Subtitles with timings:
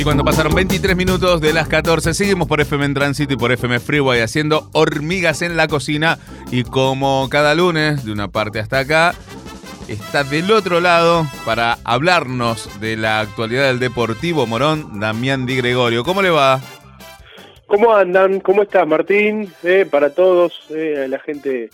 [0.00, 3.52] Y cuando pasaron 23 minutos de las 14, seguimos por FM en Tránsito y por
[3.52, 6.18] FM Freeway haciendo hormigas en la cocina.
[6.50, 9.14] Y como cada lunes, de una parte hasta acá,
[9.88, 16.02] está del otro lado para hablarnos de la actualidad del Deportivo Morón, Damián Di Gregorio.
[16.02, 16.62] ¿Cómo le va?
[17.66, 18.40] ¿Cómo andan?
[18.40, 19.52] ¿Cómo estás, Martín?
[19.62, 21.68] Eh, para todos, eh, la gente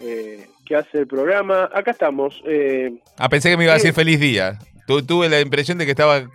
[0.00, 1.70] eh, que hace el programa.
[1.72, 2.42] Acá estamos.
[3.16, 4.58] Ah, pensé que me iba a decir feliz día.
[4.86, 6.28] Tu- tuve la impresión de que estaba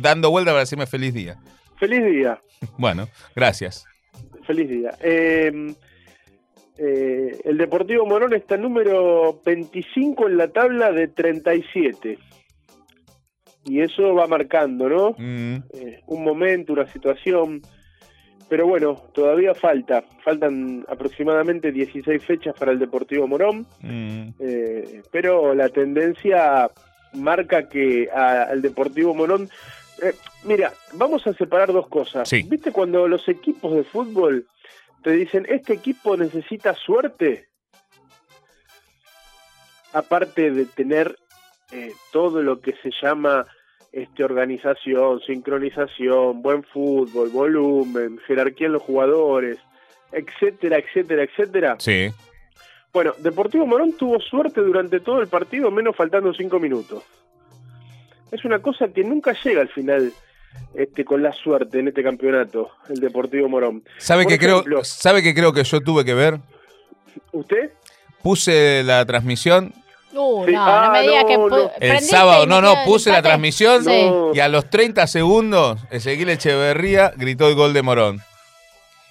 [0.00, 1.36] dando vuelta para decirme feliz día.
[1.78, 2.40] feliz día,
[2.78, 3.84] Bueno, gracias.
[4.46, 4.90] feliz día.
[5.00, 5.74] Eh,
[6.78, 12.18] eh, el Deportivo Morón está número 25 en la tabla de 37.
[13.64, 15.10] Y eso va marcando, ¿no?
[15.18, 17.60] Mm, Eh, un momento, una situación.
[18.48, 20.02] Pero bueno, todavía falta.
[20.24, 23.66] Faltan aproximadamente 16 fechas para el Deportivo Morón.
[23.80, 24.28] mm.
[24.40, 26.68] Eh, pero la tendencia
[27.14, 29.48] marca que a- al Deportivo Morón.
[30.02, 32.28] eh, mira, vamos a separar dos cosas.
[32.28, 32.42] Sí.
[32.48, 34.46] ¿Viste cuando los equipos de fútbol
[35.02, 37.46] te dicen este equipo necesita suerte?
[39.92, 41.16] Aparte de tener
[41.70, 43.46] eh, todo lo que se llama
[43.92, 49.58] este organización, sincronización, buen fútbol, volumen, jerarquía en los jugadores,
[50.12, 51.76] etcétera, etcétera, etcétera.
[51.78, 52.08] Sí.
[52.92, 57.02] Bueno, Deportivo Morón tuvo suerte durante todo el partido, menos faltando cinco minutos.
[58.30, 60.12] Es una cosa que nunca llega al final
[60.74, 63.82] este, con la suerte en este campeonato, el Deportivo Morón.
[63.96, 66.38] ¿Sabe Por que, creo, ¿Sabe que creo que yo tuve que ver?
[67.32, 67.72] ¿Usted?
[68.22, 69.72] Puse la transmisión
[70.14, 70.52] Uh, Sí.
[70.52, 71.70] no, Ah, no me digas no, que no.
[71.80, 72.44] el sábado.
[72.44, 74.04] No, no, puse la transmisión Sí.
[74.10, 74.34] No.
[74.34, 78.20] y a los 30 segundos Ezequiel Echeverría gritó el gol de Morón.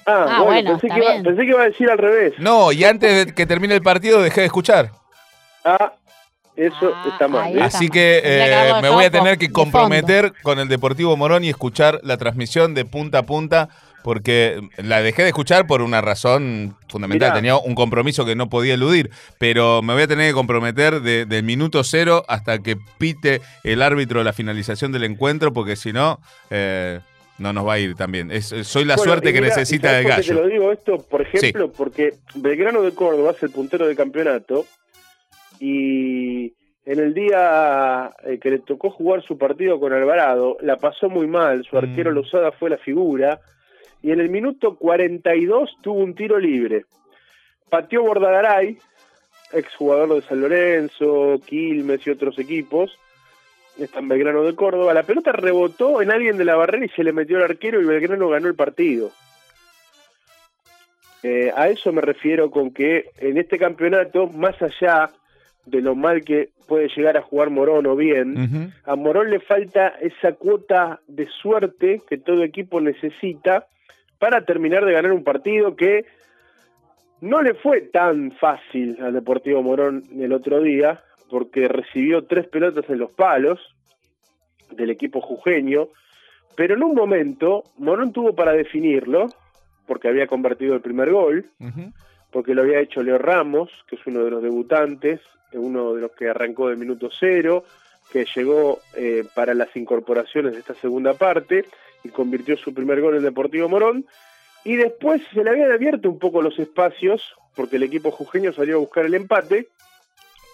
[0.05, 2.33] Ah, Ah, bueno, bueno, pensé, que iba, pensé que iba a decir al revés.
[2.39, 4.91] No, y antes de que termine el partido dejé de escuchar.
[5.63, 5.93] Ah,
[6.55, 7.57] eso Ah, está mal.
[7.57, 7.61] ¿eh?
[7.61, 11.99] Así que eh, me voy a tener que comprometer con el Deportivo Morón y escuchar
[12.03, 13.69] la transmisión de punta a punta
[14.03, 17.29] porque la dejé de escuchar por una razón fundamental.
[17.29, 17.35] Mirá.
[17.35, 21.25] Tenía un compromiso que no podía eludir, pero me voy a tener que comprometer de-
[21.27, 26.19] del minuto cero hasta que pite el árbitro la finalización del encuentro porque si no...
[26.49, 26.99] eh,
[27.41, 28.31] no nos va a ir también.
[28.31, 30.35] Es- soy la Bueno, suerte que necesita ¿y el gallo.
[30.35, 34.65] Te lo digo esto, por ejemplo, porque Belgrano de Córdoba es el puntero del campeonato
[35.59, 36.53] y
[36.85, 41.27] en el día eh, que le tocó jugar su partido con Alvarado, la pasó muy
[41.27, 42.15] mal, su arquero Mm.
[42.15, 43.39] Lozada fue la figura
[44.01, 46.85] y en el minuto 42 tuvo un tiro libre.
[47.69, 48.77] Pateó Bordagaray,
[49.53, 52.97] exjugador de San Lorenzo, Quilmes y otros equipos,
[53.77, 54.93] está en Belgrano de Córdoba.
[54.93, 57.85] La pelota rebotó en alguien de la barrera y se le metió al arquero y
[57.85, 59.11] Belgrano ganó el partido.
[61.23, 65.11] Eh, a eso me refiero con que en este campeonato, más allá
[65.65, 69.89] de lo mal que puede llegar a jugar Morón o bien, a Morón le falta
[70.01, 73.67] esa cuota de suerte que todo equipo necesita
[74.17, 76.05] para terminar de ganar un partido que
[77.19, 82.87] no le fue tan fácil al Deportivo Morón el otro día, porque recibió tres pelotas
[82.89, 83.59] en los palos
[84.69, 85.87] del equipo jujeño,
[86.55, 89.27] pero en un momento Morón tuvo para definirlo,
[89.87, 91.49] porque había convertido el primer gol,
[92.31, 95.21] porque lo había hecho Leo Ramos, que es uno de los debutantes,
[95.53, 97.63] uno de los que arrancó de minuto cero,
[98.11, 101.65] que llegó eh, para las incorporaciones de esta segunda parte
[102.03, 104.05] y convirtió su primer gol en Deportivo Morón.
[104.65, 108.75] Y después se le habían abierto un poco los espacios, porque el equipo jujeño salió
[108.75, 109.69] a buscar el empate.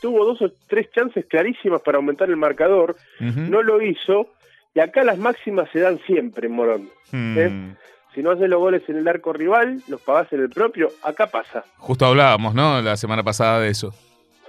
[0.02, 4.28] Tuvo dos o tres chances clarísimas para aumentar el marcador, no lo hizo,
[4.74, 6.90] y acá las máximas se dan siempre en Morón.
[7.12, 7.38] Mm.
[7.38, 7.75] ¿eh?
[8.13, 11.28] Si no haces los goles en el arco rival, los pagás en el propio, acá
[11.28, 11.63] pasa.
[11.78, 12.81] Justo hablábamos, ¿no?
[12.81, 13.94] La semana pasada de eso.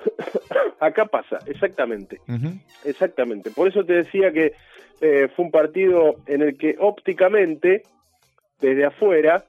[0.80, 2.20] Acá pasa, exactamente,
[2.84, 3.50] exactamente.
[3.50, 4.52] Por eso te decía que
[5.00, 7.82] eh, fue un partido en el que ópticamente,
[8.60, 9.44] desde afuera,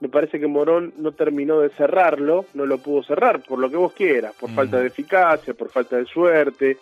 [0.00, 3.76] me parece que Morón no terminó de cerrarlo, no lo pudo cerrar, por lo que
[3.76, 4.54] vos quieras, por Mm.
[4.54, 6.76] falta de eficacia, por falta de suerte,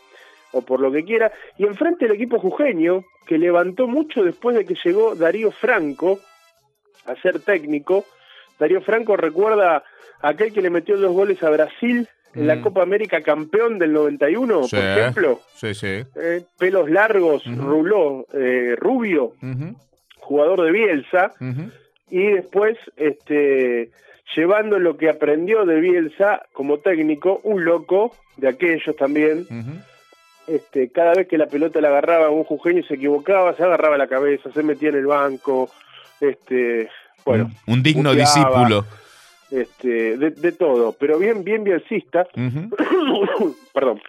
[0.53, 1.33] o por lo que quiera.
[1.59, 6.19] Y enfrente el equipo jujeño, que levantó mucho después de que llegó Darío Franco
[7.07, 8.05] a ser técnico.
[8.59, 9.83] Darío Franco recuerda
[10.21, 12.63] a aquel que le metió dos goles a Brasil en la Mm.
[12.63, 14.77] Copa América campeón del 91, Sí.
[14.77, 15.41] por ejemplo.
[15.55, 16.03] Sí, sí.
[16.17, 17.61] Eh, pelos largos, Ujú.
[17.61, 19.33] ruló, eh, rubio,
[20.19, 21.33] jugador de Bielsa.
[22.13, 23.91] Y después este,
[24.37, 29.47] llevando lo que aprendió de Bielsa como técnico, un loco de aquellos también,
[30.47, 34.09] este, cada vez que la pelota la agarraba un jujeño se equivocaba, se agarraba la
[34.09, 35.71] cabeza, se metía en el banco,
[36.21, 36.89] este,
[37.25, 38.85] bueno, un, un digno discípulo.
[39.51, 43.57] este, de, de todo, pero bien, bien bielcista, Ujú.
[43.73, 44.01] perdón,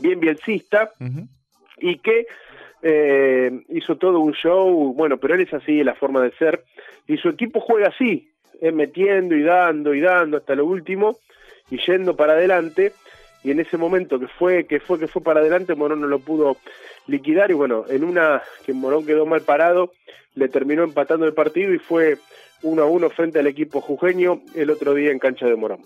[0.00, 1.26] bien bielcista, Ujú.
[1.78, 2.26] y que
[2.82, 6.64] eh, hizo todo un show, bueno, pero él es así, la forma de ser,
[7.06, 8.30] y su equipo juega así,
[8.60, 11.18] eh, metiendo y dando y dando hasta lo último,
[11.70, 12.92] y yendo para adelante,
[13.42, 16.18] y en ese momento que fue, que fue, que fue para adelante, Morón no lo
[16.18, 16.56] pudo
[17.06, 19.92] liquidar, y bueno, en una que Morón quedó mal parado,
[20.34, 22.18] le terminó empatando el partido y fue
[22.62, 25.80] uno a uno frente al equipo jujeño el otro día en cancha de Morón.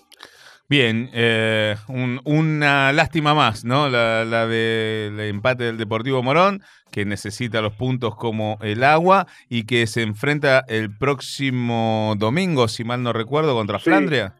[0.69, 3.89] Bien, eh, un- una lástima más, ¿no?
[3.91, 9.67] La, la del empate del Deportivo Morón, que necesita los puntos como el agua y
[9.67, 13.85] que se enfrenta el próximo domingo, si mal no recuerdo, contra Sí.
[13.85, 14.33] Flandria.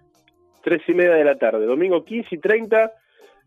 [0.63, 2.91] Tres y media de la tarde, domingo 15 y 30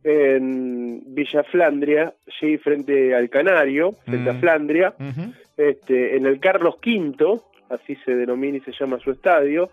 [0.04, 4.36] en Villa Flandria, allí frente al Canario, frente Mm.
[4.36, 5.34] a Flandria, Ujú.
[5.58, 7.42] este, en el Carlos V,
[7.72, 9.72] así se denomina y se llama su estadio,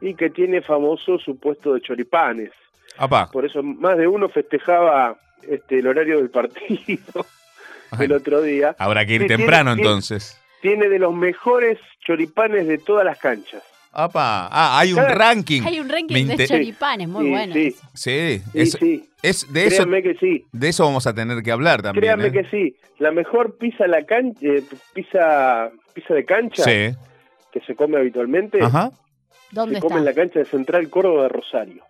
[0.00, 2.50] y que tiene famoso su puesto de choripanes.
[2.98, 3.30] Apá.
[3.30, 5.16] Por eso más de uno festejaba
[5.48, 7.26] este, el horario del partido
[8.00, 8.74] el otro día.
[8.78, 10.40] Habrá que ir temprano tiene- entonces.
[10.62, 13.62] Tiene de los mejores choripanes de todas las canchas.
[13.92, 14.48] Apa.
[14.50, 15.62] Ah, hay un Cada- ranking.
[15.62, 17.52] Hay un ranking de choripanes muy Sí, bueno.
[17.54, 19.08] sí, Sí, sí, es, sí.
[19.22, 20.44] es de eso Créanme que sí.
[20.52, 22.02] de eso vamos a tener que hablar también.
[22.02, 22.32] Créanme ¿eh?
[22.32, 22.76] que sí.
[22.98, 24.62] La mejor pizza a la cancha, eh,
[24.92, 26.94] pizza, pizza de cancha Sí.
[27.52, 28.90] que se come habitualmente, Ajá.
[29.50, 31.82] ¿Dónde se come en la cancha de Central Córdoba de Rosario.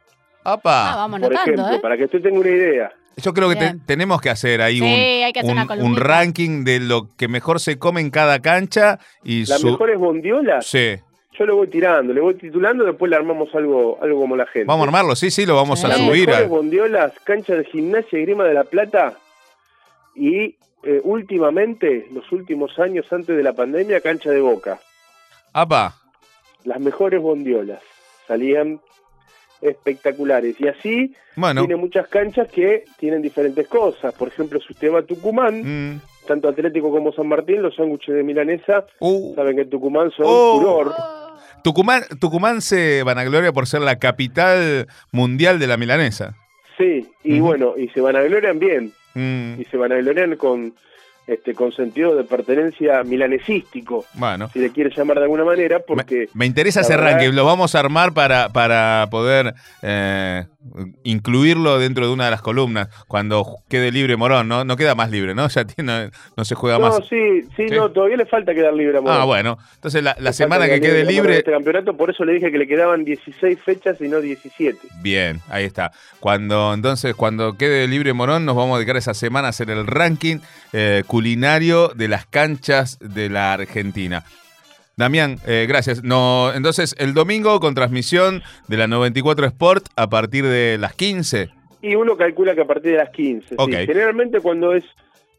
[0.44, 0.92] Apa.
[0.92, 1.80] Ah, vamos Por anotando, ejemplo, ¿eh?
[1.80, 2.92] para que usted tenga una idea.
[3.16, 4.90] Yo creo que te- tenemos que hacer ahí Sí, un,
[5.24, 6.02] hay que hacer un- una un columnita.
[6.04, 9.68] ranking de lo que mejor se come en cada cancha y Las su...
[9.70, 10.96] mejores bondiolas, Sí.
[11.38, 14.66] yo le voy tirando, le voy titulando, después le armamos algo, algo como la gente.
[14.66, 15.88] Vamos a armarlo, sí, sí, lo vamos a Sí.
[15.88, 16.26] Las subir.
[16.28, 19.14] mejores bondiolas, cancha de gimnasia y grima de la Plata
[20.14, 24.78] y eh, últimamente, los últimos años antes de la pandemia, cancha de Boca.
[25.52, 25.94] Apa.
[26.66, 27.80] Las mejores bondiolas
[28.28, 28.80] salían
[29.62, 31.62] espectaculares y así Bueno.
[31.62, 34.12] tiene muchas canchas que tienen diferentes cosas.
[34.14, 35.62] Por ejemplo, si usted va a Tucumán,
[35.94, 36.00] Mm.
[36.26, 39.34] tanto Atlético como San Martín, los sándwiches de milanesa, Uh.
[39.34, 40.58] saben que en Tucumán son Oh.
[40.58, 40.92] furor.
[41.64, 46.34] Tucumán, Tucumán se vanagloria por ser la capital mundial de la milanesa.
[46.76, 50.36] Sí, y bueno, y se van a glorian bien, Mm, y se van a glorian
[50.36, 50.74] con,
[51.26, 54.48] este, con sentido de pertenencia milanesístico, Bueno.
[54.52, 57.74] si le quiere llamar de alguna manera, porque Me interesa ese verdad- ranking, lo vamos
[57.74, 60.44] a armar para, para poder eh,
[61.04, 64.64] incluirlo dentro de una de las columnas cuando quede libre Morón, ¿no?
[64.64, 65.48] No queda más libre, ¿no?
[65.56, 66.96] Ya tiene, no se juega No, más.
[67.08, 67.74] sí, sí, Sí.
[67.74, 69.20] no, todavía le falta quedar libre a Morón.
[69.20, 69.58] Ah, bueno.
[69.74, 73.04] Entonces la, semana que quede libre, Este campeonato, por eso le dije que le quedaban
[73.04, 74.78] 16 fechas y no 17.
[75.02, 75.92] Bien, ahí está.
[76.20, 79.86] Cuando entonces, cuando quede libre Morón, nos vamos a dedicar esa semana a hacer el
[79.86, 80.38] ranking
[80.72, 84.24] eh, culinario de las canchas de la Argentina.
[84.98, 86.02] Damián, eh, gracias.
[86.02, 91.50] No, entonces, el domingo con transmisión de la 94 Sport a partir de las 15.
[91.82, 93.48] Y uno calcula que a partir de las 15.
[93.48, 93.54] sí.
[93.58, 93.72] Ok.
[93.84, 94.84] Generalmente cuando es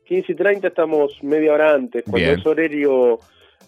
[0.08, 2.04] 15 y 30 estamos media hora antes.
[2.04, 2.40] Cuando Bien.
[2.40, 3.20] es horario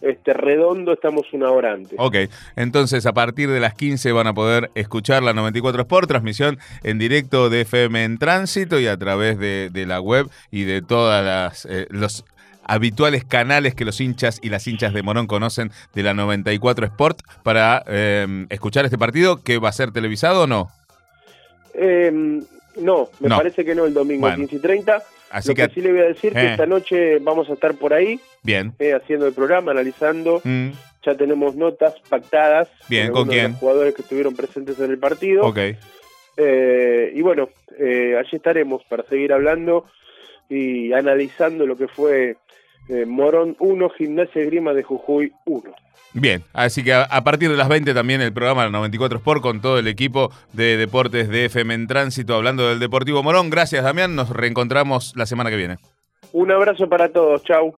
[0.01, 1.93] este, redondo estamos una hora antes.
[1.97, 2.15] Ok,
[2.55, 6.99] entonces a partir de las 15 van a poder escuchar la 94 Sport, transmisión en
[6.99, 11.25] directo de FM en tránsito y a través de, de la web y de todas
[11.25, 12.25] las eh, los
[12.69, 17.19] habituales canales que los hinchas y las hinchas de Morón conocen de la 94 Sport
[17.43, 20.69] para eh, escuchar este partido que va a ser televisado o no.
[21.73, 22.11] Eh,
[22.77, 23.37] no, me No.
[23.37, 24.37] parece que no el domingo Bueno.
[24.37, 25.03] 15 y 30.
[25.31, 26.41] Así Lo que, que, sí le voy a decir Eh.
[26.41, 28.73] que esta noche vamos a estar por ahí bien.
[28.79, 30.41] eh, haciendo el programa, analizando.
[30.43, 30.69] Mm,
[31.05, 32.67] Ya tenemos notas pactadas.
[32.89, 33.51] Bien, con ¿con algunos de quién?
[33.51, 35.43] los jugadores que estuvieron presentes en el partido.
[35.45, 35.57] ok,
[36.41, 39.85] Eh, y bueno, eh, allí estaremos para seguir hablando
[40.49, 42.37] y analizando lo que fue
[42.89, 45.63] eh, Morón 1, Gimnasia Grima de Jujuy 1.
[46.13, 46.43] bien.
[46.53, 49.41] Así que a, a partir de las 20 también el programa de la 94 Sport
[49.41, 53.49] con todo el equipo de deportes de FM en tránsito hablando del Deportivo Morón.
[53.49, 54.15] Gracias, Damián.
[54.15, 55.77] Nos reencontramos la semana que viene.
[56.31, 57.67] Un abrazo para todos, chau.